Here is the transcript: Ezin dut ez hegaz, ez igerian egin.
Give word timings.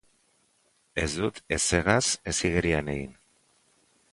Ezin 1.03 1.21
dut 1.25 1.37
ez 1.57 1.61
hegaz, 1.79 2.01
ez 2.33 2.35
igerian 2.51 2.93
egin. 2.95 3.13